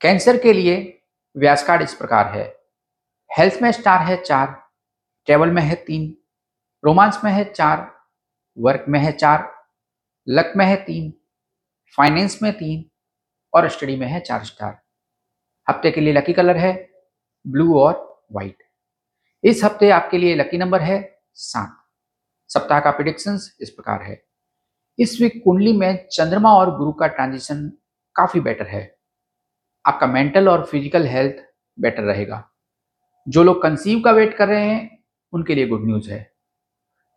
[0.00, 0.76] Cancer के लिए
[1.36, 2.44] व्यास card इस प्रकार है।
[3.30, 4.54] हेल्थ में स्टार है चार
[5.26, 6.14] ट्रेवल में है तीन,
[6.84, 7.90] रोमांस में है चार,
[8.58, 9.50] वर्क में है चार,
[10.28, 11.12] लक में है तीन,
[11.98, 12.84] फाइनेंस में तीन
[13.52, 14.80] और स्टडी में है चार स्टार।
[15.68, 16.72] हफ़्ते के लिए लकी कलर है,
[17.46, 18.62] ब्लू और वाइट
[19.44, 21.76] इस हफ़्ते आपके लिए लकी नंबर है सात।
[22.50, 24.22] सप्ताह का प्रिडिक्शंस इस प्रकार है।
[24.98, 27.68] इस वीक कुंडली में चंद्रमा और गुरु का ट्रांजिशन
[28.16, 28.99] काफ़ी बेटर है।
[29.86, 31.36] आपका मेंटल और फ़िज़िकल हेल्थ
[31.80, 32.50] बेटर रहेगा।
[33.28, 36.32] जो लोग कंसीव का वेट कर रहे हैं, उनके लिए गुड न्यूज़ है।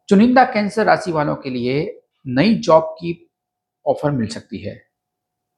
[0.09, 3.31] चुनिंदा कैंसर राशि वालों के लिए नई जॉब की
[3.87, 4.87] ऑफ़र मिल सकती है।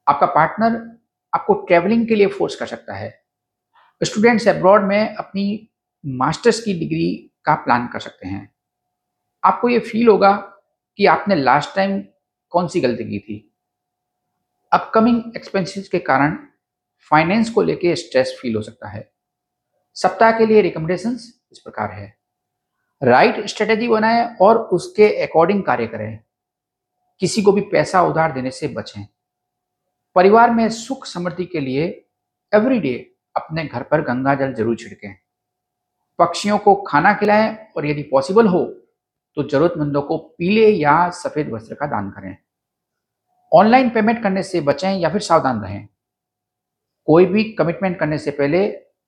[0.08, 1.00] आपका पार्टनर
[1.34, 3.22] आपको ट्रेवलिंग के लिए फोर्स कर सकता है।
[4.02, 5.68] स्टूडेंट्स अब्रॉड में अपनी
[6.06, 8.54] मास्टर्स की डिग्री का प्लान कर सकते हैं।
[9.44, 10.32] आपको ये फील होगा
[10.96, 12.02] कि आपने लास्ट टाइम
[12.50, 13.54] कौन सी गलती की थी।
[14.72, 16.48] अपकमिंग एक्सपेंसेस के कारण
[17.10, 19.08] फाइनेंस को लेके स्ट्रेस फील हो सकता है।
[19.96, 21.12] सप्ताह के लिए रिकमेंडेशन
[21.52, 22.14] इस प्रकार है।
[23.02, 26.18] राइट स्ट्रेटेजी बनाएँ और उसके अकॉर्डिंग कार्य करें।
[27.22, 29.04] किसी को भी पैसा उधार देने से बचें।
[30.16, 31.84] परिवार में सुख समृद्धि के लिए
[32.52, 32.94] एवरीडे
[33.36, 35.14] अपने घर पर गंगा जल ज़रूर छिड़कें।
[36.18, 38.64] पक्षियों को खाना खिलाएँ और यदि पॉसिबल हो
[39.36, 42.36] तो जरूरतमंदों को पीले या सफ़ेद वस्त्र का दान करें।
[43.52, 45.86] ऑनलाइन पेमेंट करने से बचें या फिर सावधान रहें।
[47.06, 48.66] कोई भी कमिटमेंट करने से पहले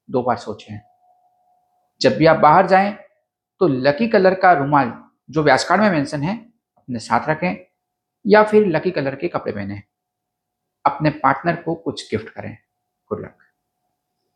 [0.09, 0.79] दो बार सोचें।
[2.01, 2.93] जब भी आप बाहर जाएँ
[3.61, 4.93] तो लकी कलर का रुमाल
[5.31, 6.37] जो व्यास कार्ड में मेंशन है,
[6.77, 7.57] अपने साथ रखें
[8.27, 9.83] या फिर लकी कलर के कपड़े पहने।
[10.85, 12.57] अपने पार्टनर को कुछ गिफ्ट करें।
[13.11, 13.37] Good luck